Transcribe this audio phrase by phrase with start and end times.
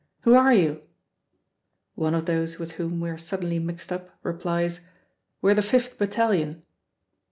[0.21, 0.81] Who are you?"
[1.93, 4.81] One of those with whom we are suddenly mixed up replies,
[5.43, 6.63] "We're the Fifth Battalion."